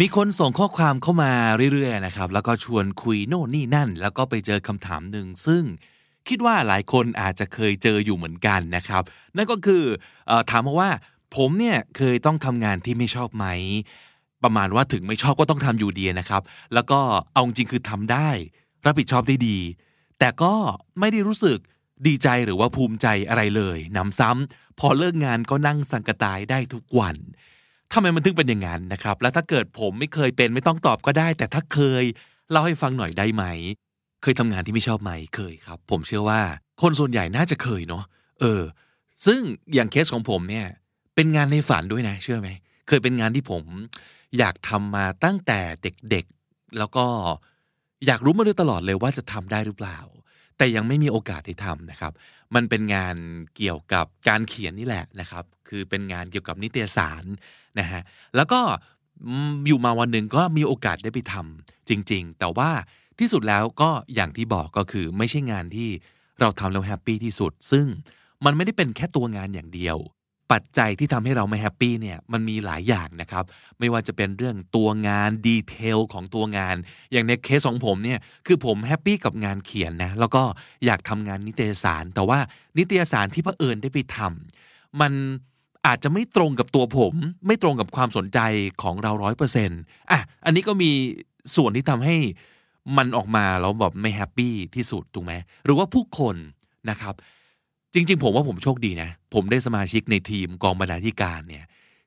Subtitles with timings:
[0.00, 1.32] มีคนส่งข้อความเข้ามา
[1.72, 5.62] เรื่อยๆนะครับ แล้วก็ชวนคุยโน่นนี่นั่น แล้วก็ไปเจอคำถามหนึ่งซึ่ง
[6.28, 9.02] คิดว่าหลายคนอาจจะเคยเจออยู่เหมือนกันนะครับ
[9.36, 9.82] นั่นก็คือ
[10.30, 10.90] อถามมาว่า
[11.36, 13.46] ผมเนี่ยเคยต้องทำงานที่ไม่ชอบไหม
[14.44, 16.42] ประมาณว่าถึงไม่ชอบก็ต้องทำอยู่ดีนะครับ
[16.74, 17.00] แล้วก็
[17.32, 18.30] เอาจริงคือทำได้
[18.86, 19.58] รับผิดชอบได้ดี
[20.18, 20.54] แต่ก็
[21.00, 21.58] ไม่ได้รู้สึก
[22.06, 27.16] ดีใจหรือว่าภูมิใจอะไรเลยนำซ้ำพอเลิกงานก็นั่งสังกตายได้ทุกวัน
[27.92, 32.04] ทำไมมันถึงเป็นอย่างนั้นนะครับ แล้วถ้าเกิดผมไม่เคยเป็นไม่ต้องตอบก็ได้ แต่ถ้าเคย
[32.50, 33.44] เล่าให้ฟังหน่อยได้ไหม
[34.22, 36.40] เคยทำงานที่ไม่ชอบไหมเคยครับ ผมเชื่อว่า
[36.82, 38.04] คนส่วนใหญ่น่าจะเคยเนาะ
[38.40, 38.62] เออ
[39.26, 39.40] ซึ่ง
[39.74, 40.66] อย่างเคสของผมเนี่ย
[41.14, 42.48] เป็นงานในฝันด้วยนะ เชื่อไหม
[42.88, 43.64] เคยเป็นงานที่ผม
[44.38, 47.04] อยากทำมาตั้งแต่เด็กๆ แล้วก็
[48.06, 49.98] อยากรู้มาโดยตลอดเลยว่าจะทำได้หรือเปล่า
[50.56, 52.12] แต่ยังไม่มีโอกาสได้ทำนะครับ
[52.54, 53.16] มันเป็นงาน
[53.56, 57.24] เกี่ยวกับการเขียนนี่แหละนะครับ คือเป็นงานเกี่ยวกับนิตยสาร
[57.78, 58.02] นะฮะ
[58.36, 58.60] แล้วก็
[59.66, 62.70] อยู่มาวันหนึ่งก็มีโอกาสได้ไปทำจริง ๆ แต่ว่า
[63.18, 65.88] ที่สุดแล้วก็อย่างที่บอกก็คือไม่ใช่งานที่
[66.40, 67.86] เราทำแล้ว happy ที่สุด ซึ่ง
[68.44, 69.96] มันไม่ได้เป็นแค่ตัวงานอย่างเดียว
[70.52, 73.44] ปัจจัยที่ทำให้เราไม่ happy เนี่ยมันมีหลายอย่างนะครับ
[73.78, 76.76] ไม่ว่าจะเป็นเรื่องตัวงาน detail ของตัวงาน
[77.12, 80.42] อย่างในเคสของผมเนี่ยคือผม happy กับงานเขียนนะแล้วก็
[80.84, 82.38] อยากทำงานนิตยสาร แต่ว่า
[82.78, 85.12] นิตยสารที่เผอิญได้ไปทำมัน
[85.86, 87.14] อาจจะไม่ตรงกับตัวผม
[87.46, 88.38] ไม่ตรงกับความสนใจ
[88.82, 90.90] ของเราร้อยเปอร์เซ็นต์อะอันนี้ก็มี
[91.56, 92.16] ส่วนที่ทำให้
[92.96, 95.32] มันออกมาแล้วแบบไม่แฮปปี้ที่สุดถูกไหม
[95.64, 96.36] หรือว่าผู้คน
[96.90, 97.14] นะครับ
[97.94, 101.64] จริง ๆ ผมว่าผมโชคดีนะ ผมได้สมาชิกในทีมกองบรรณาธิการเนี่ย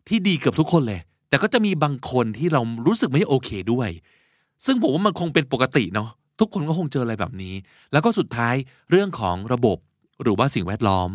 [0.07, 3.89] ที่ดีเกือบทุกคนเลย แต่ก็จะมีบางคนที่เรารู้สึกไม่โอเคด้วย
[4.65, 6.09] ซึ่งผมว่ามันคงเป็นปกติเนาะ
[6.39, 7.53] ทุกคนก็คงเจออะไรแบบนี้
[7.91, 8.55] แล้วก็สุดท้าย
[8.89, 9.77] เรื่องของระบบ
[10.23, 11.09] หรือว่าสิ่งแวดล้อม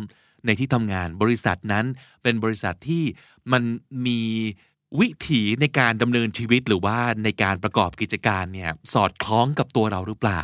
[0.47, 1.85] ในที่ทำงานบริษัทนั้น
[2.23, 3.05] เป็นบริษัทที่
[3.53, 3.63] มัน
[4.07, 4.21] มี
[4.99, 10.41] วิถีในการดำเนินชีวิตหรือว่าในการประกอบกิจการเนี่ยสอดคล้องกับตัวเราหรือเปล่า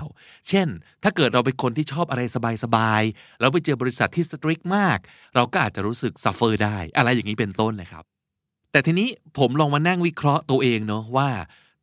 [0.49, 0.69] เช่น
[1.03, 2.23] ถ้าเกิดเราเป็นคนที่ชอบอะไร
[2.65, 4.99] สบายๆแล้วไปเจอบริษัทที่ strict มาก
[5.35, 8.05] เราก็อาจจะรู้สึก suffer ได้ อะไรอย่างนี้เป็นต้นนะครับ
[8.73, 9.09] แต่ทีนี้
[9.39, 11.29] ผมลองมานั่งวิเคราะห์ตัวเองเนาะว่า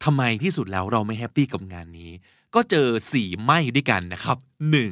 [0.03, 2.11] ทำไมที่สุดแล้วเราไม่ happy กับงานนี้
[2.55, 4.37] ก็เจอสี่ไม่ด้วยกันนะครับ
[4.71, 4.91] หนึ่ง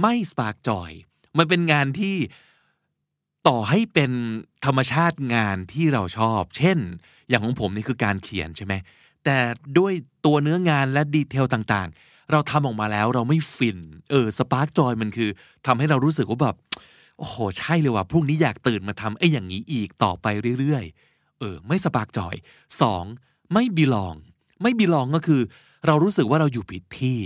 [0.00, 0.90] ไม่ spark joy
[1.38, 2.16] มันเป็นงานที่
[3.48, 4.12] ต่อให้เป็น
[4.64, 6.78] ธรรมชาติงานที่เราชอบ เช่น
[7.28, 8.74] อย่างของผมนี่คือการเขียนใช่ไหม
[9.24, 9.38] แต่
[9.78, 9.92] ด้วย
[10.26, 13.78] ตัวเนื้องานและ detail ต่างๆ เราทำออกมาแล้วเราไม่ฟิน
[14.10, 15.30] เออ spark joy มันคือ
[15.66, 16.56] ทำให้เรารู้สึกว่าแบบ
[17.18, 20.26] โอ้โหใช่เลยว่ะพรุ่งนี้อยากตื่นมาทำไอ้อย่างนี้อีกต่อไป
[20.58, 22.34] เรื่อยๆ เออ ไม่สปาร์กจอย
[22.80, 23.04] สอง
[23.52, 24.14] ไม่บีลอง
[24.62, 25.40] ไม่บีลองก็คือ
[25.86, 27.18] เรารู้สึกว่าเราอยู่ผิดที่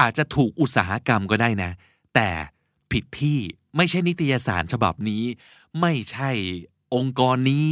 [0.00, 1.70] อาจจะถูกอุตสาหกรรมก็ได้นะ
[2.14, 2.28] แต่
[2.92, 3.38] ผิดที่
[3.76, 5.24] ไม่ใช่นิตยสารฉบับนี้
[5.80, 6.30] ไม่ใช่
[6.94, 7.68] องค์กรนี้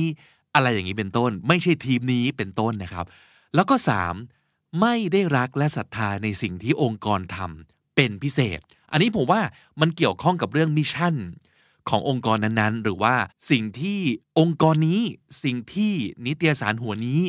[0.55, 3.06] อะไรอย่างนี้เป็นต้น ไม่ใช่ทีมนี้เป็นต้นนะครับ
[3.55, 4.15] แล้วก็สาม
[4.81, 8.61] ไม่ได้รักและศรัทธาในสิ่งที่องค์กรทำเป็นพิเศษ
[8.93, 9.41] อันนี้ผมว่า
[9.81, 11.15] มันเกี่ยวข้องกับเรื่องมิชชั่น
[11.88, 13.15] ขององค์กรนั้นๆ หรือว่า
[13.50, 13.99] สิ่งที่
[14.38, 15.00] องค์กรนี้
[15.44, 15.93] สิ่งที่
[16.27, 17.21] นิตยสารหัวนี้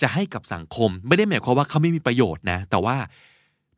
[0.00, 2.96] จะให้กับสังคม ไม่ได้หมายความว่าเขาไม่มีประโยชน์นะ แต่ว่า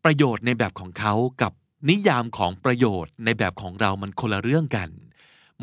[0.04, 1.52] ประโยชน์ในแบบของเขากับ
[1.88, 4.88] นิยามของประโยชน์ในแบบของเรามันคนละเรื่องกัน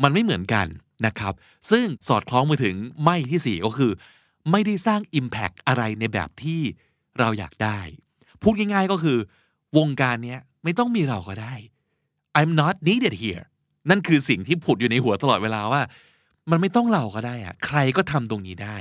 [0.02, 0.66] มันไม่เหมือนกัน
[1.06, 1.34] นะครับ
[1.70, 3.92] ซึ่งสอดคล้องมาถึงไม่ที่สี่ก็คือ
[4.50, 6.60] ไม่ได้สร้าง Impact อะไรในแบบที่
[7.18, 7.80] เราอยากได้
[8.42, 9.18] พูดง่ายๆก็คือ
[9.78, 11.54] วงการเนี้ยไม่ต้องมีเราก็ได้
[12.38, 13.44] I'm not needed here
[13.90, 15.82] นั่นคือสิ่งที่ผุดอยู่ในหัวตลอดเวลาว่า
[16.50, 18.76] มันไม่ต้องเราก็ได้อะใครก็ทำตรงนี้ได้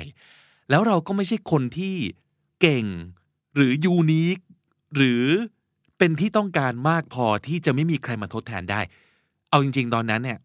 [0.69, 1.95] แล้วเราก็ไม่ใช่คนที่
[2.61, 2.85] เก่ง
[3.55, 4.37] หรือยูนิค
[4.95, 5.23] หรือ
[5.97, 8.79] เป็นที่ต้องการมากพอที่จะไม่มีใครมาทดแทนได้
[9.49, 10.39] เอาจริง ๆ ตอนนั้นเนี่ย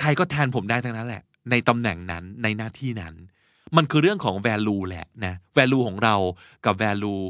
[0.00, 3.14] ใครก็แทนผมได้ทั้งนั้นแหละ ในตำแหน่งนั้นในหน้าที่นั้น
[3.76, 6.14] มันคือเรื่องของ value แหละนะ value ของเรา
[6.64, 7.22] กับ value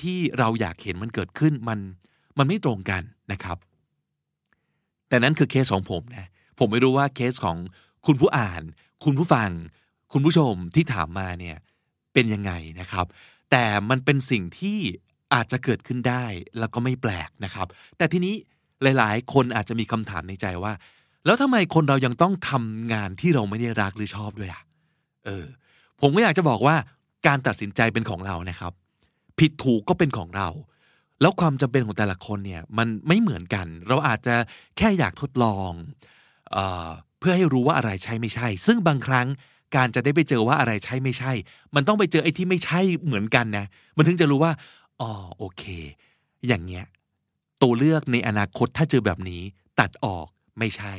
[0.00, 1.78] ที่เราอยากเห็นมันเกิดขึ้นมัน
[2.38, 3.02] มันไม่ตรงกัน
[3.32, 3.56] นะครับ
[5.08, 6.26] แต่นั้นคือเคสของผมนะ
[6.58, 7.56] ผมไม่รู้ว่าเคสของ
[8.06, 8.62] คุณผู้อ่าน
[9.04, 9.50] คุณผู้ฟัง
[10.12, 11.56] คุณผู้ชมที่ถามมาเนี่ย
[12.12, 13.06] เป็นยังไงนะครับ
[13.50, 14.78] แต่มันเป็นสิ่งที่
[15.34, 16.24] อาจจะเกิดขึ้นได้
[16.58, 17.66] แล้วก็ไม่แปลกนะครับ
[17.96, 18.34] แต่ทีนี้
[18.82, 20.72] หลาย ๆ คนอาจจะมีคำถามในใจว่า
[21.26, 24.62] แล้วทำไมคนเรายังต้องทำงานที่เราไม่ได้รักหรือชอบด้วยอะ
[25.26, 25.44] เออ
[26.00, 26.76] ผมก็อยากจะบอกว่า
[27.26, 28.72] การตัดสินใจเป็นของเรานะครับ
[29.38, 30.48] ผิดถูกก็เป็นของเรา
[31.20, 34.34] แล้วความจำเป็นของแต่ละคนเนี่ยมันไม่เหมือนกัน เราอาจจะ
[34.78, 35.70] แค่อยากทดลอง
[36.52, 36.88] เออ
[37.18, 39.26] เพื่อให้รู้ว่าอะไรใช่ไม่ใช่ ซึ่งบางครั้ง
[39.76, 41.32] การจะได้ไปเจอว่าอะไรใช่ไม่ใช่
[41.74, 43.66] มันต้องไปเจอไอ้ที่ไม่ใช่เหมือนกันนะ
[43.96, 44.52] มันถึงจะรู้ว่า
[45.00, 45.64] อ๋อโอเค
[46.46, 46.84] อย่างเงี้ย
[47.62, 49.42] ตัวเลือกในอนาคตถ้าเจอแบบนี้
[49.80, 50.26] ตัดออก
[50.58, 50.94] ไม่ใช่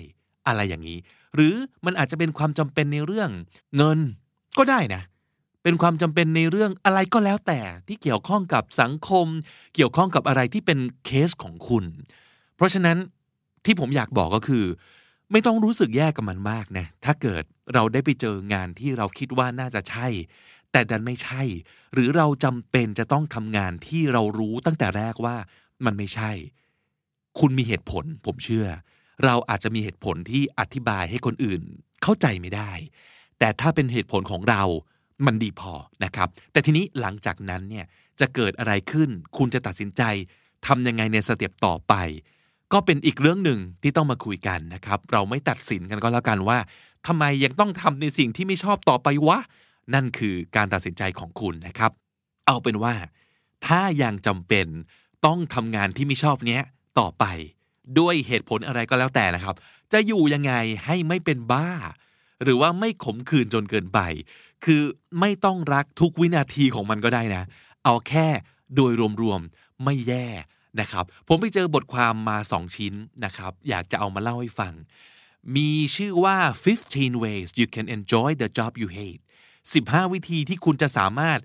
[0.47, 0.99] อะไรอย่างนี้
[1.35, 1.55] หรือ
[1.85, 3.29] มันอาจจะเป็นความจำเป็นในเรื่อง
[3.77, 3.99] เงิน
[4.57, 5.01] ก็ได้นะ
[5.63, 9.27] เป็นความจำเป็นในเรื่องอะไรก็แล้วแต่ที่เกี่ยวข้องกับสังคม
[9.75, 11.85] เกี่ยวข้องกับอะไรที่เป็นเคสของคุณ
[12.55, 12.97] เพราะฉะนั้น
[13.65, 14.65] ที่ผมอยากบอกก็คือ
[15.31, 17.43] ไม่ต้องรู้สึกแย่กับมันมากนะถ้าเกิด
[17.73, 20.07] เราได้ไปเจองานที่เราคิดว่าน่าจะใช่
[20.71, 21.41] แต่ดันไม่ใช่
[21.93, 25.35] หรือเราจำเป็นจะต้องทำงานที่เรารู้ตั้งแต่แรกว่า
[25.85, 26.31] มันไม่ใช่
[27.39, 28.67] คุณมีเหตุผลผมเชื่อ
[29.25, 31.61] เราอาจจะมีเหตุผลที่อธิบายให้คนอื่น
[32.03, 32.71] เข้าใจไม่ได้
[33.39, 34.63] แต่ถ้าเป็นเหตุผลของเรา
[35.25, 35.73] มันดีพอ
[36.03, 37.85] นะครับ แต่ทีนี้หลังจากนั้นเนี่ย
[38.19, 40.01] จะเกิดอะไรขึ้น คุณจะตัดสินใจ
[40.67, 41.93] ทำยังไงในสเต็ปต่อไป
[42.73, 46.57] ก็เป็นอีกเรื่องหนึ่งที่ต้องมาคุยกันนะครับ เราไม่ตัดสินกันก็แล้วกันว่า
[47.07, 49.39] ทำไมยังต้องทำในสิ่งที่ไม่ชอบต่อไปวะ
[49.93, 51.91] นั่นคือการตัดสินใจของคุณนะครับ
[52.45, 52.93] เอาเป็นว่า
[53.67, 54.67] ถ้ายังจำเป็น
[55.25, 56.63] ต้องทำงานที่ไม่ชอบเนี้ย
[56.99, 57.25] ต่อไป
[57.99, 59.55] ด้วยเหตุผลอะไรก็แล้วแต่นะครับ
[59.93, 60.53] จะอยู่ยังไง
[60.85, 61.69] ให้ไม่เป็นบ้า
[62.43, 63.99] หรือว่าไม่ขมขื่นจนเกินไป
[64.65, 64.81] คือ
[65.19, 67.43] ไม่ต้องรักทุกวินาทีของมันก็ได้นะ
[67.83, 68.27] เอาแค่
[68.75, 68.91] โดย
[69.21, 70.27] รวมๆไม่แย่
[70.79, 72.93] นะครับ ผมไปเจอบทความมา 2 ชิ้น
[73.25, 74.73] นะครับ อยากจะเอามาเล่าให้ฟัง
[75.55, 76.37] มีชื่อว่า
[76.83, 79.21] 15 ways you can enjoy the job you hate
[79.63, 81.39] 15 วิธีที่คุณจะสามารถ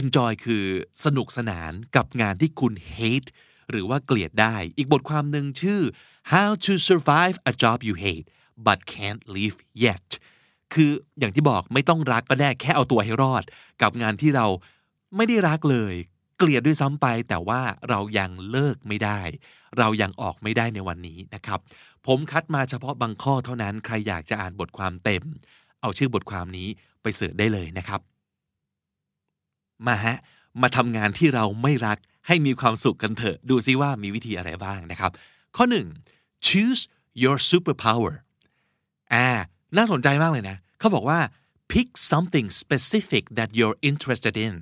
[0.00, 0.64] enjoy คือ
[1.04, 3.30] สนุกสนานกับงานที่คุณ hate
[3.70, 5.80] หรือว่าเกลียดได้ อีกบทความหนึ่งชื่อ
[6.32, 8.26] how to survive a job you hate
[8.66, 10.08] but can't leave yet
[10.74, 13.44] คืออย่างที่บอกไม่ต้องรักก็ได้แค่เอาตัวให้รอด
[13.82, 14.46] กับงานที่เรา
[15.16, 15.94] ไม่ได้รักเลย
[16.38, 19.20] เกลียดด้วยซ้ำไป แต่ว่าเรายังเลิกไม่ได้
[19.78, 21.58] เรายังออกไม่ได้ในวันนี้นะครับ
[22.06, 25.22] ผมคัดมาเฉพาะบางข้อเท่านั้นใครอยากจะอ่านบทความเต็ม
[25.80, 26.68] เอาชื่อบทความนี้
[27.16, 28.00] เสิร์ชได้เลยนะครับ
[29.86, 30.16] มาฮะ
[30.62, 35.10] มาทำงานที่เราไม่รักให้มีความสุขกันเถอะ ดูซิว่ามีวิธีอะไรบ้างนะครับ
[35.56, 35.86] ข้อหนึ่ง
[36.48, 36.82] choose
[37.22, 38.12] your superpower
[39.14, 39.28] อ่า
[39.76, 41.18] น่าสนใจมากเลยนะ เขาบอกว่า
[41.72, 44.54] pick something specific that you're interested in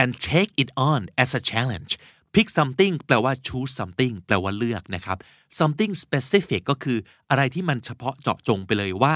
[0.00, 1.92] and take it on as a challenge
[2.34, 5.18] pick something แปลว่า choose something แปลว่าเลือกนะครับ
[5.58, 6.98] something specific ก็คือ
[7.30, 9.14] อะไรที่มันเฉพาะเจาะจงไปเลยว่า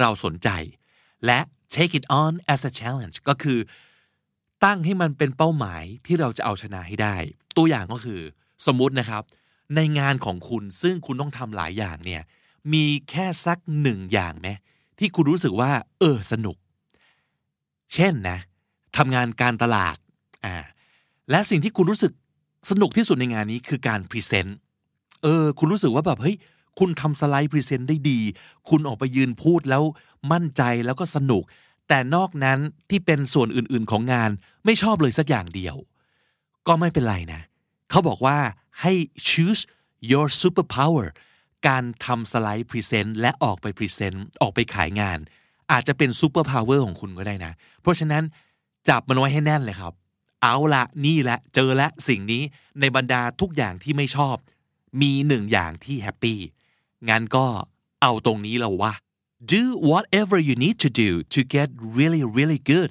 [0.00, 0.48] เราสนใจ
[1.26, 1.40] และ
[1.74, 3.58] take it on as a challenge ก็คือ
[4.64, 7.16] ตั้งให้มันเป็นเป้าหมายที่เราจะเอาชนะให้ได้
[7.56, 8.20] ตัวอย่างก็คือ
[8.66, 9.22] สมมุตินะครับ
[9.76, 12.22] ในงานของคุณซึ่งคุณต้องทำหลายอย่างเนี่ย
[12.72, 14.48] มีแค่สักหนึ่งอย่างไหม
[14.98, 16.56] ที่คุณรู้สึกว่า เออสนุก
[17.94, 18.38] เช่นนะ
[18.96, 19.96] ทำงานการตลาด
[20.44, 20.54] อ่า
[21.30, 22.12] และสิ่งที่คุณรู้สึก
[22.70, 24.58] สนุกที่สุดในงานนี้คือการ present
[25.22, 26.36] เออ คุณรู้สึกว่าแบบเฮ้ย
[26.78, 28.20] คุณทำสไลด์ present ได้ดี
[28.68, 29.82] คุณออกไปยืนพูดแล้ว
[30.32, 31.42] มั่นใจแล้วก็สนุก
[31.88, 32.58] แต่นอกนั้น
[32.90, 34.30] ที่เป็นส่วนอื่นๆของงาน
[34.64, 35.76] ไม่ชอบเลยสักอย่างเดียว
[36.66, 37.40] ก็ไม่เป็นไรนะ
[37.90, 38.38] เขาบอกว่า
[38.80, 38.92] ให้
[39.28, 39.62] choose
[40.10, 41.06] your superpower
[41.68, 45.18] การทำสไลด์ present และออกไป present ออกไปขายงาน
[45.72, 47.52] อาจจะเป็น superpower ของคุณก็ได้นะ
[47.82, 48.24] เพราะฉะนั้น
[48.88, 49.92] จับมันไว้ให้แน่นเลยครับ
[50.42, 52.42] เอาละนี่แหละเจอและสิ่งนี้
[52.80, 54.36] ในบรรดาทุกอย่างที่ไม่ชอบ
[55.02, 56.38] มีหนึ่งอย่างที่ happy
[57.10, 57.46] งั้นก็
[58.02, 58.92] เอาตรงนี้แล้ววะ
[59.52, 62.90] do whatever you need to do to get really really good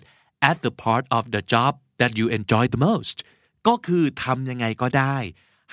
[0.50, 3.18] at the part of the job that you enjoy the most
[3.68, 5.18] ก็คือทำยังไงก็ได้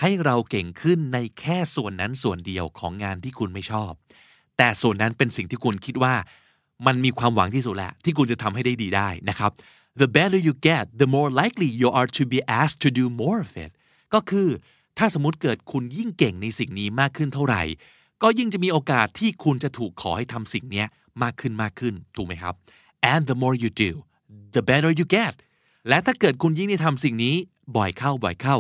[0.01, 3.93] ให้เราเก่งขึ้นในแค่ส่วนนั้นส่วนเดียวของงานที่คุณไม่ชอบ
[4.57, 6.15] แต่ส่วนนั้นเป็นสิ่งที่คุณคิดว่า
[6.87, 9.51] มันมีความหวังที่สุดแหละ ที่คุณจะทำให้ได้ดีได้นะครับ
[10.01, 13.39] the better you get the more likely you are to be asked to do more
[13.47, 13.71] of it
[14.15, 14.49] ก็คือ
[14.99, 17.63] ถ้าสมมติเกิดคุณยิ่งเก่งในสิ่งนี้มากขึ้นเท่าไหร่
[18.23, 20.85] ก็ยิ่งจะมีโอกาสที่คุณจะถูกขอให้ทำสิ่งนี้
[21.23, 22.55] มากขึ้นมากขึ้นถูกไหมครับ
[23.13, 23.91] and the more you do
[24.55, 25.35] the better you get
[25.89, 27.35] และถ้าเกิดคุณยิ่งได้ทำสิ่งนี้
[27.77, 28.57] บ่อยเข้าบ่อยเข้า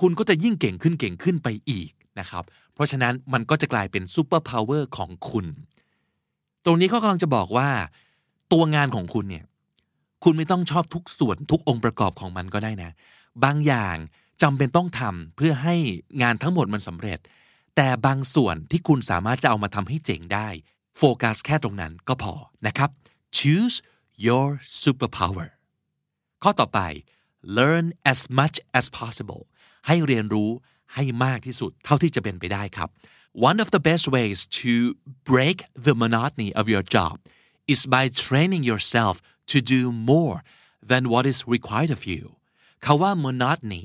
[0.00, 1.90] คุณก็จะยิ่งเก่งขึ้นเก่งขึ้นไปอีก
[2.20, 2.44] นะครับ
[2.74, 5.46] เพราะฉะนั้นมันก็จะกลายเป็น superpower ของคุณ
[6.64, 7.68] ตรงนี้เขากำลังจะบอกว่า
[8.52, 9.44] ตัวงานของคุณเนี่ย
[10.24, 12.90] คุณไม่ต้องชอบทุกส่วนทุกองค์ประกอบของมันก็ได้นะ
[13.44, 13.96] บางอย่าง
[14.42, 15.74] จำเป็นต้องทำเพื่อให้
[16.22, 17.18] งานทั้งหมดมันสำเร็จ
[17.76, 20.48] แต่บางส่วนที่คุณสามารถจะเอามาทำให้เจ๋งได้
[20.98, 22.34] โฟกัสแค่ตรงนั้นก็พอ
[22.66, 22.90] นะครับ
[23.38, 23.76] choose
[24.26, 24.48] your
[24.82, 25.48] superpower
[26.42, 26.80] ข้อต่อไป
[27.58, 29.42] learn as much as possible
[29.86, 30.50] ให้เรียนรู้
[30.94, 32.88] ให้มากที่สุดเท่าที่จะเป็นไปได้ครับ
[33.48, 34.72] one of the best ways to
[35.30, 37.14] break the monotony of your job
[37.72, 39.14] is by training yourself
[39.52, 39.80] to do
[40.12, 40.36] more
[40.90, 42.22] than what is required of you
[42.84, 43.84] คาว่า monotony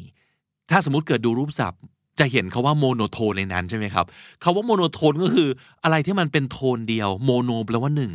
[0.70, 1.82] ถ้าสมมติเกิดดูรูปศัพท์
[2.20, 4.06] จะเห็นคาว่า monotone ในนั้นใช่ไหมครับ
[4.44, 5.50] คาว่า monotone ก็คือ
[5.84, 8.14] อะไรที่มันเป็นโทนเดียว mono แปลว่าหนึ่ง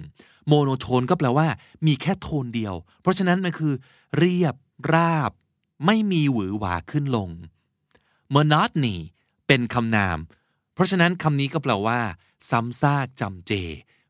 [0.52, 1.46] monotone ก็แปลว่า
[1.86, 3.72] มีแค่โทนเดียว เพราะฉะนั้นมันคือ
[4.18, 4.54] เรียบ
[4.94, 5.30] ราบ
[5.86, 7.30] ไม่มีหวือหวาขึ้นลง
[8.34, 8.96] monotony
[9.46, 10.18] เป็นคำนาม
[10.74, 11.98] เพราะฉะนั้นคำนี้ก็แปลว่า
[12.50, 13.52] ซ้ำซากจำเจ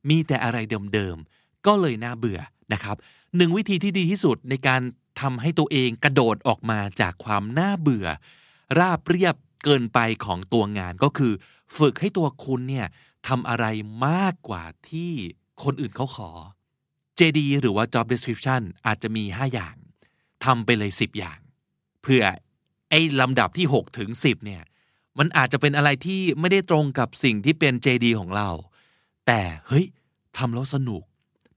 [0.08, 0.58] มีแต่อะไร
[0.94, 2.40] เดิมๆ ก็เลยน่าเบื่อ
[2.72, 2.96] นะครับ
[3.36, 4.80] หนึ่งวิธีที่ดีที่สุดในการ
[5.20, 8.06] ทำให้ตัวเองกระโดดออกมาจากความน่าเบื่อ
[8.78, 11.32] ราบเรียบ เกินไปของตัวงานก็คือ
[11.76, 12.86] ฝึกให้ตัวคุณเนี่ย
[13.28, 13.66] ทำอะไร
[14.06, 15.12] มากกว่าที่
[15.64, 16.30] คนอื่นเขาขอ
[17.18, 19.76] JD หรือว่า job description อาจจะมี 5 อย่าง
[20.44, 21.38] ทำไปเลย 10 อย่าง
[22.02, 22.22] เพื่อ
[22.90, 24.62] ไอ้ลำดับที่ 6 ถึง 10 เนี่ย
[25.18, 28.50] มันอาจจะเป็นอะไรที่ไม่ได้ตรงกับสิ่งที่เป็น JD ของเรา
[29.26, 29.86] แต่เฮ้ย
[30.38, 31.02] ทำแล้วสนุก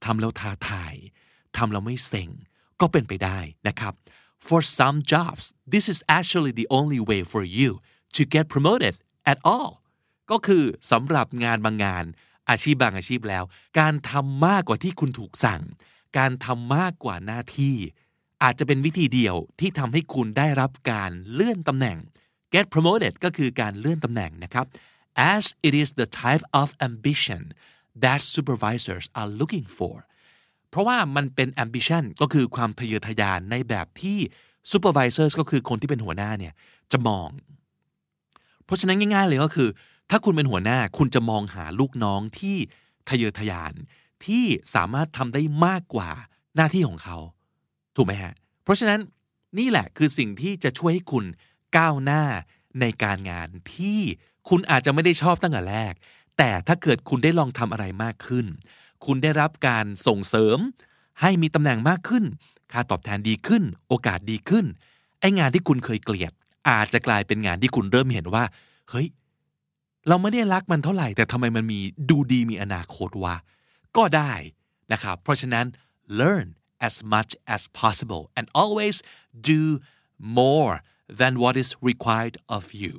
[0.05, 0.93] ทำแล้วท้าทาย
[1.57, 2.29] ทำแล้วไม่เซ็ง
[2.81, 3.93] ก็เป็นไปได้นะครับ
[4.47, 7.71] for some jobs this is actually the only way for you
[8.17, 8.95] to get promoted
[9.31, 9.71] at all
[10.31, 12.05] ก็คือสำหรับงานบางงาน
[12.49, 13.43] อาชีพบางอาชีพแล้ว
[13.79, 15.61] การทำมากกว่าที่คุณถูกสั่ง
[16.17, 17.75] การทำมากกว่าหน้าที่
[18.43, 21.97] อาจจะเป็นวิธีเดียวที่ทำให้คุณได้รับการเลื่อนตำแหน่ง
[22.53, 24.65] get promoted ก็คือการเลื่อนตำแหน่งนะครับ
[25.33, 27.41] as it is the type of ambition
[28.03, 29.95] that supervisors are looking for
[30.69, 34.17] เพราะว่ามันเป็น ambition ก็คือความทะเยอทะยานในแบบที่
[34.71, 36.53] supervisors ก็คือคนที่เป็นหัวหน้าเนี่ย
[36.91, 37.27] จะมอง
[38.67, 39.69] เพราะฉะนั้นง่าย ๆ เลยก็คือ
[40.09, 42.57] ถ้าคุณเป็นหัวหน้าคุณจะมองหาลูกน้องที่
[43.09, 43.73] ทะเยอทะยาน
[44.25, 44.45] ที่
[44.75, 46.09] สามารถทำได้มากกว่า
[46.55, 47.17] หน้าที่ของเขา
[47.95, 48.33] ถูกไหมฮะ
[48.63, 48.99] เพราะฉะนั้น
[49.59, 51.25] นี่แหละคือสิ่งที่จะช่วยให้คุณ
[51.77, 52.23] ก้าวหน้า
[52.81, 53.99] ในการงานที่
[54.49, 55.93] คุณอาจจะไม่ได้ชอบตั้งแต่แรก
[56.37, 58.45] แต่ถ้าเกิดคุณได้ลองทำอะไรมากขึ้น
[59.05, 60.57] คุณได้รับการส่งเสริม
[61.21, 62.23] ให้มีตำแหน่งมากขึ้น
[62.71, 64.65] ค่าตอบแทนดีขึ้น โอกาสดีขึ้น
[65.19, 66.33] ไอ้งานที่คุณเคยเกลียด
[66.69, 68.43] อาจจะกลายเป็นงานที่คุณเริ่มเห็นว่า
[68.89, 69.07] เฮ้ย
[70.07, 73.35] เราไม่ได้รักมันเท่าไหร่ แต่ทำไมมันมีดูดีมีอนาคตวะ
[73.97, 74.33] ก็ได้
[74.91, 75.65] นะครับ เพราะฉะนั้น
[76.19, 76.47] learn
[76.87, 78.95] as much as possible and always
[79.51, 79.61] do
[80.39, 80.73] more
[81.19, 82.93] than what is required of you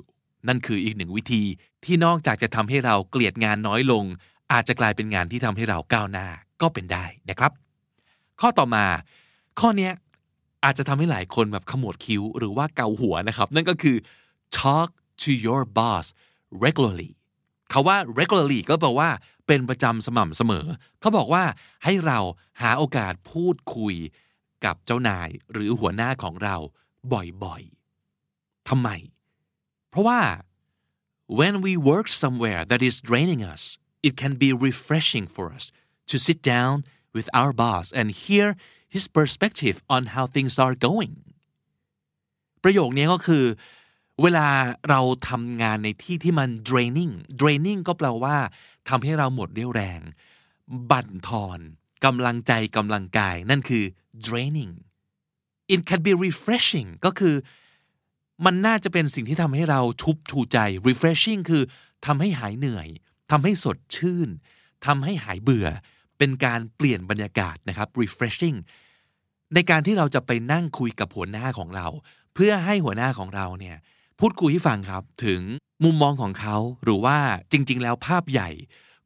[0.47, 1.43] นั่นคืออีกหนึ่งวิธี
[1.85, 4.03] ที่นอกจากจะทำให้เราเกลียดงานน้อยลง
[4.51, 6.27] อาจจะกลายเป็นงานที่ทำให้เราก้าวหน้า
[6.61, 7.51] ก็เป็นได้นะครับ
[8.41, 8.85] ข้อต่อมา
[9.59, 9.89] ข้อนี้
[10.63, 13.97] อาจจะทำให้หลายคนแบบขมวดคิ้วหรือว่าเกาหัวนะครับ นั่นก็คือ
[14.59, 14.89] talk
[15.23, 16.05] to your boss
[16.65, 17.11] regularly
[17.69, 19.09] เขาว่า regularly ก็แปลว่า
[19.47, 20.65] เป็นประจำสม่ำเสมอ
[20.99, 21.43] เขาบอกว่า
[21.83, 22.19] ให้เรา
[22.61, 23.95] หาโอกาสพูดคุย
[24.65, 26.55] กับเจ้านายหรือหัวหน้าของเรา
[27.43, 28.89] บ่อยๆทำไม
[29.89, 30.19] เพราะว่า
[31.39, 33.63] when we work somewhere that is draining us
[34.07, 35.65] it can be refreshing for us
[36.09, 36.75] to sit down
[37.15, 38.47] with our boss and hear
[38.93, 41.13] his perspective on how things are going
[42.63, 43.45] ประโยคนี้ก็คือ
[44.21, 44.47] เวลา
[44.89, 48.37] เราทำงานในที่ที่มัน draining draining ก็แปลว่า
[48.89, 50.01] ทำให้เราหมดเรี่ยวแรง
[50.91, 51.59] บั่นทอน
[52.05, 53.83] กำลังใจกำลังกาย นั่นคือ
[54.27, 54.73] draining
[55.73, 57.35] it can be refreshing ก็คือ
[58.45, 61.63] มันน่าจะเป็นสิ่งที่ทำให้เราชุบชูใจ refreshing คือ
[62.05, 62.87] ทำให้หายเหนื่อย
[63.31, 64.29] ทำให้สดชื่น
[64.85, 65.67] ทำให้หายเบื่อ
[66.19, 68.57] เป็นการเปลี่ยนบรรยากาศนะครับ refreshing
[69.53, 71.87] ในการที่เราจะไปนั่งคุยกับหัวหน้าของเรา
[72.33, 73.77] เพื่อให้หัวหน้าของเราเนี่ย
[74.19, 75.41] พูดคุยให้ฟังครับถึง
[75.83, 77.17] มุมมองของเขาหรือว่า
[77.51, 78.49] จริง ๆ แล้วภาพใหญ่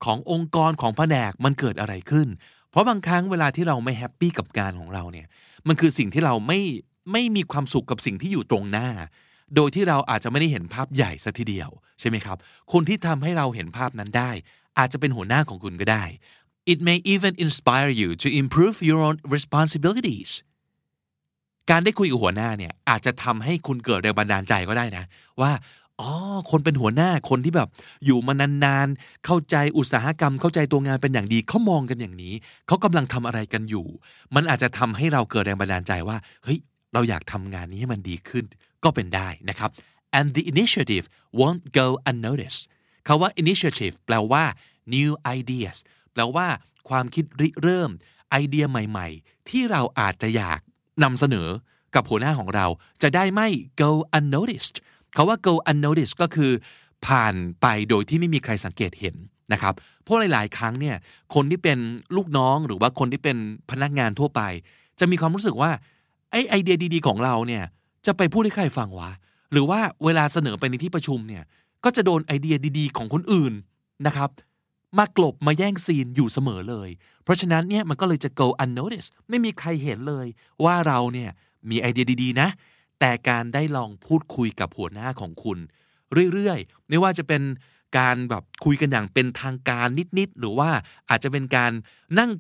[0.05, 2.27] ขององค์กรของแผนกมันเกิดอะไรขึ้น
[2.71, 5.27] เพราะบางครั้งเวลาที่เราไม่แฮปปี้กับงานของเราเนี่ย
[5.67, 6.59] มันคือสิ่งที่เราไม่
[7.11, 8.87] ไม่มีความสุขกับสิ่งที่อยู่ตรงหน้า
[9.55, 12.37] โดยที่เราอาจจะไม่ได้เห็นภาพใหญ่สัทีเดียวใช่ไหมครับ
[12.73, 14.31] คนที่ทำให้เราเห็นภาพนั้นได้
[14.77, 16.03] อาจจะเป็นหัวหน้าของคุณก็ได้
[16.71, 20.31] it may even inspire you to improve your own responsibilities
[21.69, 25.03] การได้คุยกับหัวหน้าเนี่ยอาจจะทำให้คุณเกิดแรงบันดาลใจก็ได้นะ
[25.41, 25.51] ว่า
[26.01, 26.09] อ๋อ
[26.51, 27.69] คนเป็นหัวหน้าคนที่แบบ
[28.05, 28.33] อยู่มา
[28.65, 32.33] นานๆ เข้าใจอุตสาหกรรมเข้าใจตัวงานเป็นอย่างดีเขามองกันอย่างนี้
[32.67, 33.85] เขากำลังทำอะไรกันอยู่
[34.35, 36.59] มันอาจจะทำให้เราเกิดแรงบันดาลใจว่าเฮ้ย
[36.93, 38.45] เราอยากทำงานนี้ให้มันดีขึ้น
[38.83, 39.69] ก็เป็นได้นะครับ
[40.17, 41.05] and the initiative
[41.39, 42.61] won't go unnoticed
[43.07, 44.43] คาว่า initiative แปลว่า
[44.95, 45.77] new ideas
[46.13, 46.47] แปลว่า
[46.89, 47.89] ความคิดริเริ่ม
[48.29, 50.59] ไอเดียใหม่ ๆ ที่เราอาจจะอยาก
[51.03, 51.47] นำเสนอ
[51.95, 52.65] กับหัวหน้าของเรา
[53.01, 53.47] จะได้ไม่
[53.81, 54.75] go unnoticed
[55.13, 56.51] เขาว่า go unnoticed ก็คือ
[57.05, 59.15] ผ่านไปโดยที่ไม่มีใครสังเกตเห็น
[59.53, 60.95] นะครับเพราะหลาย ๆ ครั้งเนี่ย
[61.33, 61.77] คนที่เป็น
[62.15, 63.37] ลูกน้องหรือว่าคนที่เป็น
[63.71, 64.41] พนักงานทั่วไป
[64.99, 65.71] จะมีความรู้สึกว่า
[66.31, 67.63] ไอไอเดียดี ๆ ของเราเนี่ย
[68.05, 69.11] จะไปพูดให้ใครฟังวะ
[69.51, 71.43] หรือว่าเวลาเสนอไปในที่ประชุมเนี่ย
[71.83, 73.53] ก็จะโดนไอเดียดี ๆ ของคนอื่น
[74.07, 74.29] นะครับ
[74.97, 76.89] มากลบมาแย่งซีนอยู่เสมอเลย
[77.23, 80.27] เพราะฉะนั้นเนี่ยมันก็เลยจะ go unnoticed ไม่มีใครเห็นเลย
[80.63, 81.31] ว่าเราเนี่ย
[81.69, 82.49] มีไอเดียดีๆนะ
[82.99, 85.57] แต่การได้ลองพูดคุยกับหัวหน้าของคุณ
[86.33, 87.41] เรื่อยๆ ไม่ว่าจะเป็น
[87.97, 89.87] การแบบคุยกันอย่างเป็นทางการ
[90.19, 90.69] นิดๆ หรือว่า
[91.09, 91.71] อาจจะเป็นการ
[92.19, 92.31] นั่ง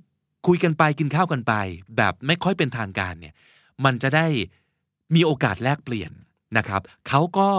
[0.47, 1.53] คุยกันไปกินข้าวกันไป
[1.97, 3.33] แบบไม่ค่อยเป็นทางการเนี่ย
[3.85, 4.27] มันจะได้
[5.15, 6.11] มีโอกาสแลกเปลี่ยน
[6.57, 7.49] นะครับเขาก็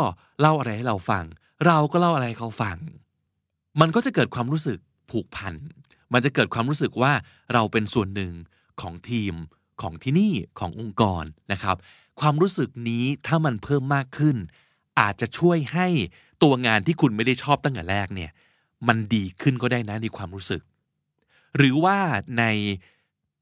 [0.40, 1.24] เล่าอะไรให้เราฟัง
[1.66, 2.76] เราก็เล่าอะไรให้เขาฟัง
[3.80, 4.78] มันก็จะเกิดความรู้สึก
[5.10, 5.54] ผูกพัน
[6.12, 7.12] มันจะเกิดความรู้สึกว่า
[7.52, 8.32] เราเป็นส่วนหนึ่ง
[8.80, 9.34] ของทีม
[9.82, 11.76] ของที่นี่ขององค์กรนะครับ
[12.20, 14.36] ความรู้สึกนี้ถ้ามันเพิ่มมากขึ้น
[15.00, 15.86] อาจจะช่วยให้
[16.42, 18.30] ตัวงานที่คุณไม่ได้ชอบตั้งแต่แรกเนี่ย
[18.88, 20.62] มันดีขึ้นก็ได้นะในความรู้สึก
[21.56, 21.98] หรือว่า
[22.38, 22.44] ใน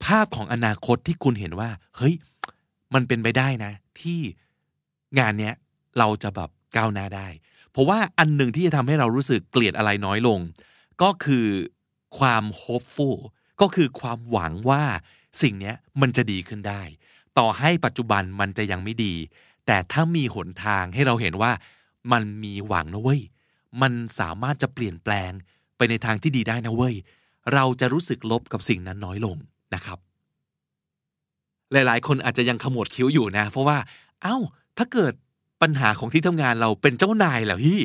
[0.04, 2.14] ภาพของอนาคตที่คุณเห็นว่า เฮ้ย
[2.94, 4.20] มันเป็นไปได้นะ ที่
[5.18, 5.54] งานเนี้ย
[5.98, 7.26] เราจะแบบก้าวหน้าได้
[7.72, 10.38] เพราะว่าอันหนึ่งที่จะทำให้เรารู้สึกเกลียดอะไรน้อยลง
[11.02, 11.46] ก็คือ
[12.18, 13.18] ความ hopeful
[13.60, 14.82] ก็คือความหวังว่า
[15.42, 16.82] สิ่งนี้มันจะดีขึ้นได้
[17.38, 19.14] ต่อให้ปัจจุบันมันจะยังไม่ดี
[19.66, 21.52] แต่ถ้ามีหนทางให้เราเห็นว่า
[22.12, 23.20] มันมีหวังนะเว้ย
[23.82, 25.30] มันสามารถจะเปลี่ยนแปลง
[25.76, 26.94] ไปในทางที่ดีได้นะเว้ย
[27.54, 29.36] เราจะรู้สึกลบกับสิ่งนั้นน้อยลง
[29.74, 29.98] นะครับ
[31.72, 33.78] หลายๆ คนอาจจะยังขมวดคิ้วอยู่นะ เพราะว่า
[34.22, 34.36] เอ้า
[34.78, 35.12] ถ้าเกิด
[35.62, 37.80] ปัญหาของที่ทำงานเราเป็นเจ้านายเหรอพี่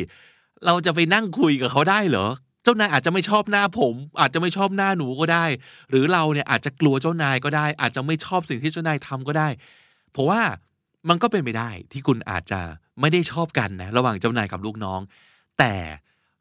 [0.65, 2.27] เราจะไปนั่งคุยกับเขาได้เหรอ
[2.63, 5.45] เจ้านายอาจจะไม่ชอบหน้าผม อาจจะไม่ชอบหน้าหนูก็ได้
[5.89, 9.47] หรือเราเนี่ยอาจจะกลัวเจ้านายก็ได้ อาจจะไม่ชอบสิ่งที่เจ้านายทำก็ได้
[10.11, 10.41] เพราะว่า
[11.09, 12.59] มันก็เป็นไปได้ที่คุณอาจจะ
[13.01, 15.01] ไม่ได้ชอบกันนะระหว่างเจ้านายกับลูกน้อง
[15.59, 15.73] แต่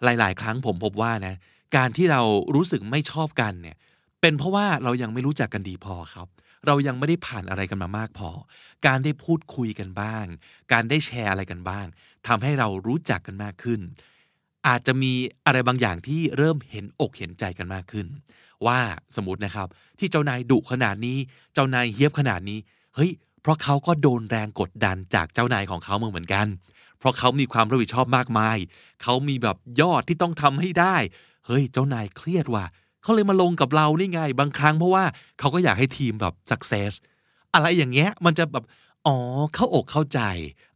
[0.05, 1.35] หลาย ๆ ครั้งผมพบว่านะ
[1.77, 2.23] การที่เรา
[2.55, 3.77] รู้สึกไม่ชอบกันเนี่ย
[4.21, 6.29] เป็นเพราะว่าเรายังไม่รู้จักกันดีพอครับ
[6.67, 8.31] เรายังไม่ได้ผ่านอะไรกันมามากพอ
[8.87, 10.25] การได้พูดคุยกันบ้าง
[10.73, 11.87] การได้แชร์อะไรกันบ้าง
[12.27, 13.81] ทำให้เรารู้จักกันมากขึ้น
[14.67, 15.13] อาจจะมี
[15.47, 18.07] อะไรบางอย่างที่เริ่มเห็นอกเห็นใจกันมากขึ้น
[18.67, 18.79] ว่า
[19.17, 19.69] สมมตินะครับ
[19.99, 21.19] ที่เจ้านายดุขนาดนี้
[21.55, 22.59] เจ้านายเฮี้ยบขนาดนี้
[22.95, 23.11] เฮ้ย
[23.43, 26.47] เพราะเขาก็โดนแรงกดดันจากเจ้านายของเขามาเหมือนกัน
[26.99, 28.57] เพราะเขามีความรับผิดชอบมากมาย
[29.03, 30.97] เขามีแบบยอดที่ต้องทำให้ได้
[31.47, 32.65] เฮ้ย เจ้านายเครียดว่ะ
[33.07, 35.05] เขาเลยมาลงกับเรานี่ไง บางครั้งเพราะว่า
[35.39, 36.93] เขาก็อยากให้ทีมแบบ success
[37.55, 38.65] อะไรอย่างเงี้ยมันจะแบบ
[39.07, 39.17] อ๋อ
[39.55, 40.21] เข้าอกเข้าใจ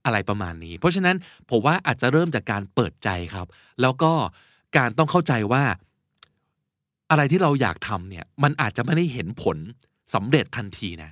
[0.04, 1.16] อะไรประมาณนี้ เพราะฉะนั้น
[1.50, 3.46] ผมว่าอาจจะเริ่มจากการเปิดใจครับ
[3.80, 4.12] แล้วก็
[4.76, 5.62] การต้องเข้าใจว่า
[7.10, 9.58] อะไรที่เราอยากทำเนี่ย มันอาจจะไม่ได้เห็นผล
[10.14, 11.10] สำเร็จทันทีนะ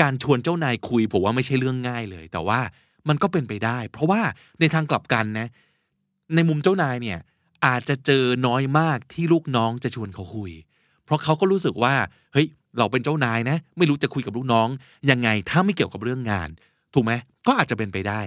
[0.00, 2.60] การชวนเจ้านายคุยผมว่าไม่ใช่เรื่องง่ายเลย แต่ว่า
[3.08, 4.20] มันก็เป็นไปได้ เพราะว่า
[4.60, 5.48] ในทางกลับกันนะ
[6.34, 7.18] ในมุมเจ้านายเนี่ย
[7.66, 10.52] อาจจะเจอน้อยมากที่ลูกน้องจะชวนเขาคุย
[11.04, 11.94] เพราะเขาก็รู้สึกว่า
[12.32, 12.46] เฮ้ย
[12.78, 14.68] เราเป็นเจ้านายนะ ไม่รู้จะคุยกับลูกน้อง
[15.10, 16.48] ยังไงถ้าไม่เกี่ยวกับเรื่องงาน
[16.94, 17.12] ถูกไหม
[17.46, 18.20] ก็อาจจะเป็นไปได้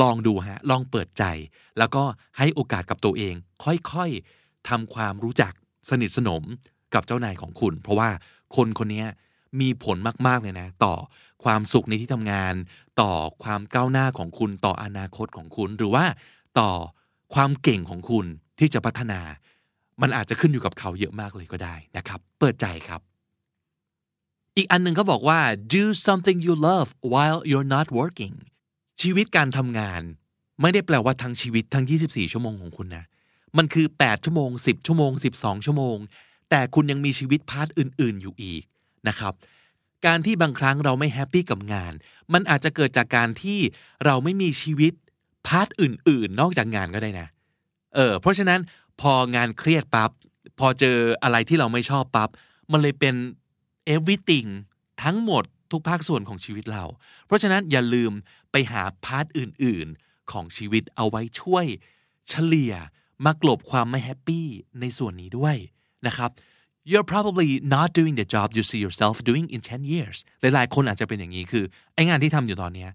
[0.00, 1.24] ลองดูฮะ ลองเปิดใจ
[1.78, 2.02] แล้วก็
[2.38, 5.52] ให้โอกาสกับตัวเอง ค่อยๆทำความรู้จัก
[5.88, 6.42] สนิทสนม
[6.94, 8.10] กับเจ้านายของคุณ เพราะว่า
[8.56, 9.04] คนคนนี้
[9.60, 9.96] มีผล
[10.26, 10.94] มากๆเลยนะ ต่อ
[11.44, 12.54] ความสุขในที่ทำงาน
[13.00, 16.04] ต่อความก้าวหน้าของคุณต่ออนาคตของคุณ หรือว่า
[16.60, 16.70] ต่อ
[17.34, 18.26] ความเก่งของคุณ
[18.58, 19.20] ที่จะพัฒนา
[20.02, 23.00] มันอาจจะขึ้นอยู่กับเขาเยอะมากเลยก็ได้นะครับ เปิดใจครับ
[24.56, 25.40] อีกอันหนึ่งเขาบอกว่า
[25.74, 28.34] do something you love while you're not working
[29.02, 30.02] ชีวิตการทำงาน
[30.60, 33.04] ไม่ได้แปลว่าทั้งชีวิตทั้ง 24 ชั่วโมงของคุณนะ
[33.56, 35.96] มันคือ 8 ชั่วโมง 10 ชั่วโมง 12 ชั่วโมง
[36.50, 38.62] แต่คุณยังมีชีวิต part อื่น ๆ อยู่อีก
[39.08, 39.34] นะครับ
[40.06, 41.92] การที่บางครั้งเราไม่ happy กับงาน
[42.32, 43.58] มันอาจจะเกิดจากการที่
[44.04, 44.92] เราไม่มีชีวิต
[45.46, 47.28] part อื่น ๆ นอกจากงานก็ได้นะ
[47.96, 48.60] เออเพราะฉะนั้น
[49.00, 50.10] พองานเครียดปั๊บ
[50.58, 52.30] พอเจออะไรที่เราไม่ชอบปั๊บ
[52.72, 53.14] มันเลยเป็น
[53.94, 54.48] everything
[55.02, 56.84] ทั้งหมดทุกภาคส่วนของชีวิตเรา
[57.26, 58.12] เพราะฉะนั้นอย่าลืม
[58.52, 61.66] ไปหา part อื่น ๆ ของชีวิตเอาไว้ช่วย
[62.28, 62.74] เฉลี่ย
[63.24, 64.46] มากลบความไม่แฮปปี้
[64.80, 65.56] ในส่วนนี้ด้วย
[66.06, 66.30] นะครับ
[66.90, 71.64] you're probably not doing the job you see yourself doing in 10 years หลายๆ คนอาจจะเป็นอย่างนี้คือ
[71.94, 72.86] ไอ้งานที่ทำอยู่ตอนนี้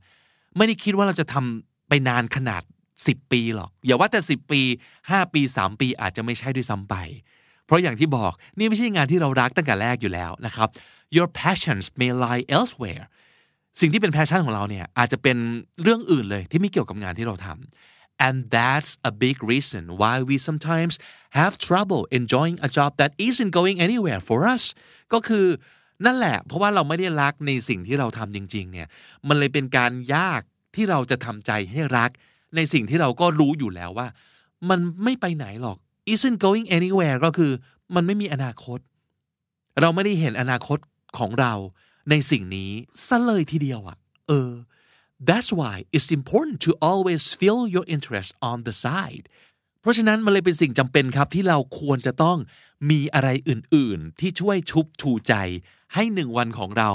[0.58, 2.64] ไม่ได้คิดว่าเราจะทำไปนานขนาด
[3.08, 4.62] 10 ปีหรอก อย่าว่าแต่ 10 ปี
[4.98, 6.96] 5 ปี 3 ปีอาจจะไม่ใช่ด้วยซ้ำไป
[7.66, 10.68] เพราะอย่างที่บอกนี่ไม่ใช่งานที่เรารักตั้งแต่แรกอยู่แล้วนะครับ
[11.16, 13.04] your passions may lie elsewhere
[13.80, 15.38] สิ่งที่เป็น passion ของเราเนี่ยอาจจะเป็น
[15.84, 20.94] เรื่องอื่นเลยที่ไม่เกี่ยวกับงานที่เราทำ and that's a big reason why we sometimes
[21.40, 24.64] have trouble enjoying a job that isn't going anywhere for us
[25.14, 25.48] ก็คือ
[26.06, 28.88] นั่นแหละ เพราะว่าเราไม่ได้รักในสิ่งที่เราทำจริง ๆ เนี่ย
[29.28, 30.42] มันเลยเป็นการยาก
[30.76, 32.10] ที่เราจะทำใจให้รัก
[32.56, 34.08] ในสิ่งที่เราก็รู้อยู่แล้วว่า
[34.70, 35.78] มันไม่ไปไหนหรอก
[36.14, 37.52] isn't going anywhere ก็คือ
[37.96, 38.80] มันไม่มีอนาคต
[39.82, 40.80] เราไม่ได้เห็นอนาคต
[41.18, 41.54] ของเรา
[42.10, 42.72] ในสิ่งนี้
[43.08, 44.52] ซะเลยทีเดียวอะ่ะ เออ
[45.28, 49.26] that's why it's important to always feel your interest on the side
[49.82, 52.38] เพราะฉะนั้นมันเลยเป็นสิ่งจำเป็นครับที่เราควรจะต้อง
[52.92, 55.34] มีอะไรอื่นๆ ที่ช่วยชุบชูใจ
[55.94, 56.90] ให้หนึ่งวันของเรา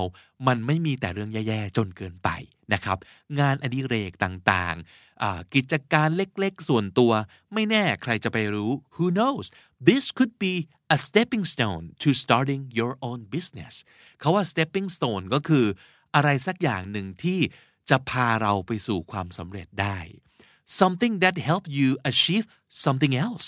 [0.46, 2.28] มันไม่มีแต่เรื่องแย่ๆ จนเกินไป
[2.72, 2.98] นะครับ
[3.40, 7.12] งานอดิเรกต่างๆ กิจการเล็กๆ ส่วนตัว
[7.54, 9.46] ไม่แน่ใครจะไปรู้ who knows
[9.88, 10.54] this could be
[10.94, 13.74] a stepping stone to starting your own business
[14.20, 15.66] เขาว่า stepping stone ก็คือ
[16.14, 17.40] อะไรสักอย่างหนึ่งที่
[17.90, 19.98] จะพาเราไปสู่ความสำเร็จได้
[20.80, 22.46] something that help you achieve
[22.84, 23.46] something else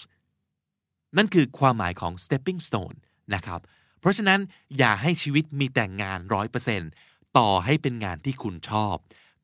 [1.16, 2.96] นั่นคือความหมายของ stepping stone
[3.34, 3.60] นะครับ
[4.00, 4.40] เพราะฉะนั้น
[4.78, 6.90] อย่าให้ชีวิตมีแต่งานร้อยเปอร์เซ็นต์
[7.36, 8.96] ต่อให้เป็นงานที่คุณชอบ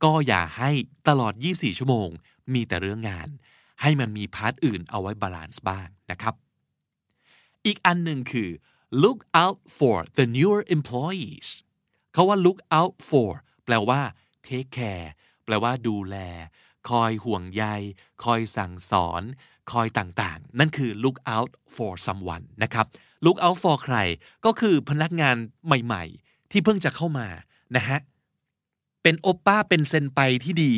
[0.04, 0.70] ก็อย่าให้
[1.08, 2.08] ตลอด 24 ชั่วโมง
[2.54, 3.28] มีแต่เรื่องงาน
[3.80, 6.34] ให้มันมี part อื่นเอาไว้ balance บ้างนะครับ
[7.66, 8.50] อีกอันหนึ่งคือ
[9.02, 11.48] look out for the newer employees
[12.12, 13.30] เขาว่า look out for
[13.64, 14.00] แปลว่า
[14.46, 15.08] take care
[15.44, 16.16] แปลว่าดูแล
[16.88, 17.64] คอยห่วงใย
[18.24, 19.22] คอยสั่งสอน
[19.72, 22.86] คอยต่างๆ นั่นคือ look out for someone นะครับ
[23.24, 23.96] look out for ใคร
[24.44, 27.28] ก็คือพนักงานใหม่ๆ ที่เพิ่งจะเข้ามา
[27.76, 27.98] นะฮะ
[29.02, 30.74] เป็นโอป้าเป็นเซนไปที่ดี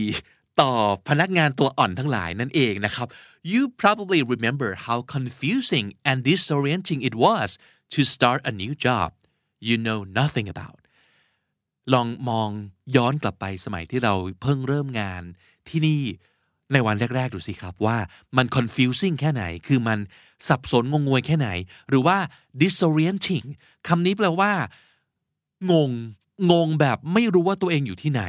[0.60, 0.72] ต่อ
[1.08, 3.08] พนักงานตัวอ่อนทั้งหลายนั่นเองนะครับ
[3.50, 7.48] you probably remember how confusing and disorienting it was
[7.94, 9.08] to start a new job
[9.68, 10.78] you know nothing about
[11.92, 12.50] ลองมอง
[12.96, 15.22] ย้อนกลับไปสมัยที่เราเพิ่งเริ่มงาน
[15.68, 16.02] ที่นี่
[16.72, 17.98] ในวันแรก ๆ ดูสิครับว่า
[18.36, 19.98] มัน confusing แค่ไหน คือมัน
[20.48, 21.48] สับสนงงงวยแค่ไหน
[21.88, 22.18] หรือว่า
[22.62, 23.46] disorienting
[23.88, 24.52] คำนี้แปลว่า
[25.72, 25.90] งง
[26.50, 28.22] งงแบบไม่รู้ว่าตัวเองอยู่ที่ไหน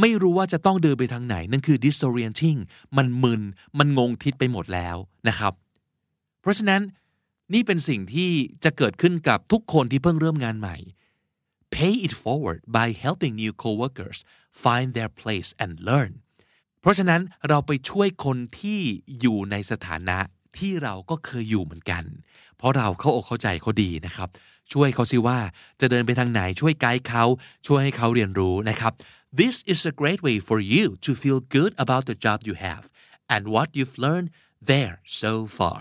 [0.00, 2.58] ไม่รู้ว่าจะต้องเดินไปทางไหน นั่นคือ disorienting
[2.96, 3.42] มันมึน
[3.78, 4.96] มันงงทิศไปหมดแล้ว
[5.28, 5.52] นะครับ
[6.40, 6.82] เพราะฉะนั้น
[7.54, 8.30] นี่เป็นสิ่งที่
[8.64, 10.76] จะเกิดขึ้นกับทุกคนที่เพิ่งเริ่มงานใหม่
[11.74, 14.18] pay it forward by helping new coworkers
[14.62, 16.12] find their place and learn
[16.80, 18.80] เพราะฉะนั้นเราไปช่วยคนที่
[19.20, 20.18] อยู่ในสถานะ
[20.58, 22.04] ที่เราก็เคยอยู่เหมือนกัน
[22.56, 24.28] เพราะเราเข้าอกเข้าใจเขาดีนะครับ
[24.72, 25.38] ช่วยเขาสิว่า
[25.80, 27.24] จะเดินไปทางไหนช่วยไกด์เขา
[27.66, 28.92] ช่วยให้เขาเรียนรู้นะครับ
[29.40, 32.84] This is a great way for you to feel good about the job you have
[33.34, 34.28] and what you've learned
[34.70, 35.80] there so far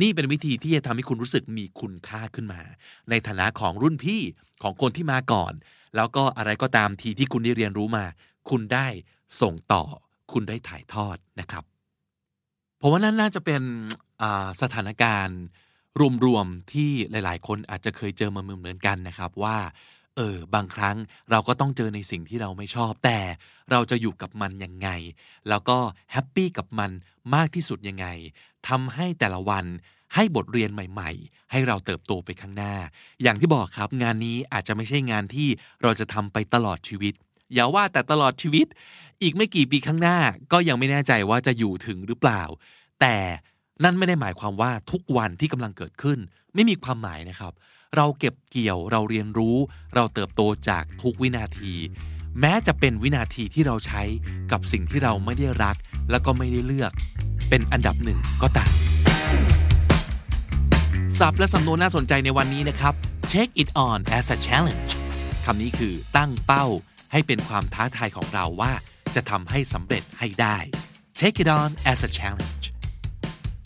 [0.00, 2.62] นี่เป็นวิธีที่จะทำให้คุณรู้สึกมีคุณค่าขึ้นมา
[3.10, 4.22] ในฐานะของรุ่นพี่
[4.62, 5.52] ของคนที่มาก่อน
[5.96, 8.04] แล้วก็อะไรก็ตามทีที่คุณได้เรียนรู้มา
[8.50, 8.88] คุณได้
[9.40, 9.84] ส่งต่อ
[10.32, 11.64] คุณได้ถ่ายทอดนะครับ
[12.82, 13.62] ผมว่านั่นน่าจะเป็น
[14.62, 15.40] สถานการณ์
[16.24, 19.58] รวมๆที่หลาย ๆ คนอาจจะเคยเจอมาเหมือนกันนะครับว่า
[20.16, 20.96] เออบางครั้ง
[21.30, 23.18] เราก็ต้องเจอในสิ่งที่เราไม่ชอบ แต่
[23.70, 24.88] เราจะอยู่กับมันยังไง
[25.48, 25.78] แล้วก็
[26.12, 26.90] แฮปปี้กับมัน
[27.34, 28.06] มากที่สุดยังไง
[28.68, 29.64] ทำให้แต่ละวัน
[30.14, 32.74] ให้บทเรียนใหม่ ๆ ให้เราเติบโตไปข้างหน้า
[33.22, 35.48] อย่างที่บอกครับงานนี้อาจจะไม่ใช่งานที่
[35.82, 37.14] เราจะทำไปตลอดชีวิต
[37.54, 38.66] อย่าว่าแต่ตลอดชีวิต
[39.22, 40.18] อีกไม่กี่ปีข้างหน้า
[40.52, 42.42] ก็ยังไม่แน่ใจว่าจะอยู่ถึงหรือเปล่า
[43.00, 43.16] แต่
[43.84, 46.18] นั่นไม่ได้หมายความว่าทุกวันที่กำลังเกิดขึ้น
[46.54, 47.52] ไม่มีความหมายนะครับ
[47.96, 49.56] เราเก็บเกี่ยวเราเรียนรู้
[49.94, 51.74] เราเติบโตจากทุกวินาที
[52.40, 54.02] แม้จะเป็นวินาทีที่เราใช้
[54.52, 55.76] กับสิ่งที่เราไม่ได้รัก
[56.10, 56.92] แล้วก็ไม่ได้เลือก
[57.48, 58.72] เป็นอันดับหนึ่งก็ตาม
[61.18, 62.94] ศัพท์และสำนวนน่าสนใจในวันนี้นะครับ
[63.32, 64.90] take it on as a challenge
[65.44, 66.66] คำนี้คือตั้งเป้า
[67.12, 68.72] ให้เป็นความท้าทายของเราว่า
[69.14, 70.58] จะทำให้สำเร็จให้ได้
[71.20, 72.64] take it on as a challenge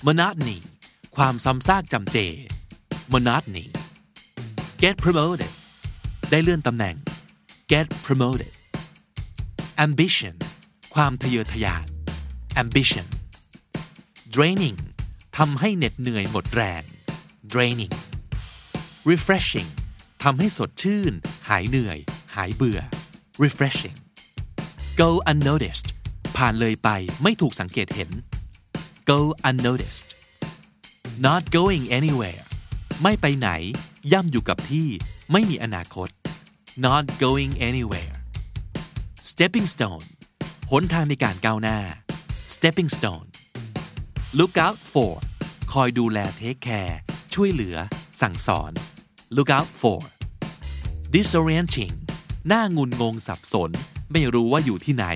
[0.07, 0.59] monotony
[1.16, 2.16] ความซ้ำซากจำเจ
[3.12, 3.66] monotony
[4.83, 5.52] get promoted
[6.30, 6.96] ได้เลื่อนตำแหน่ง
[7.72, 8.52] get promoted
[9.87, 10.35] ambition
[10.94, 11.87] ความทะเยอทะยาน
[12.62, 13.07] ambition
[14.35, 14.78] draining
[15.38, 16.83] ทำให้เหน็ดเหนื่อยหมดแรง
[17.52, 17.94] draining
[19.11, 19.70] refreshing
[20.22, 21.12] ทำให้สดชื่น
[21.48, 21.98] หายเหนื่อย
[22.35, 22.80] หายเบื่อ
[23.38, 23.97] refreshing
[25.01, 25.88] go unnoticed
[26.37, 26.88] ผ่านเลยไป
[27.23, 28.11] ไม่ถูกสังเกตเห็น
[29.11, 30.09] go unnoticed
[31.27, 32.44] not going anywhere
[33.03, 33.49] ไม่ไปไหน
[34.12, 34.88] ย่ำอยู่กับที่
[35.33, 36.09] ไม่มีอนาคต
[36.87, 38.16] not going anywhere
[39.31, 40.07] stepping stone
[40.70, 41.79] หนทางในการก้าวหน้า
[42.55, 43.27] stepping stone
[44.38, 45.12] look out for
[45.73, 46.98] คอยดูแล take care
[47.35, 47.77] ช่วยเหลือ
[48.20, 48.73] สั่งสอน
[49.37, 50.01] look out for
[51.14, 51.94] disorienting
[52.48, 53.70] หน้างุนงงสับสน
[54.12, 55.07] ไม่รู้ว่าอยู่ที่ไหน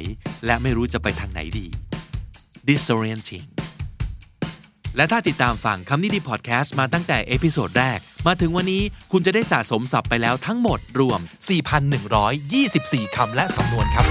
[0.47, 1.67] และไม่รู้จะไปทางไหนดี
[2.69, 3.47] disorienting
[4.97, 11.21] และถ้าติดตามฟังคำนี้ดีพอดแคสต์มาตั้งแต่ episode แรก มาถึงวันนี้คุณจะได้สะสมศัพท์ไปแล้วทั้งหมดรวม
[12.39, 14.07] 4,124 คำและสำนวนครับ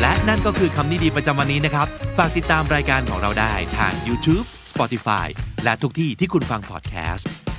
[0.00, 1.86] และนั่นก็คือคำนี้ดีประจำวันนี้นะครับ
[2.18, 5.26] ฝากติดตามรายการของเราได้ทาง YouTube Spotify
[5.64, 7.28] และทุกที่ที่คุณฟังพอดแคสต์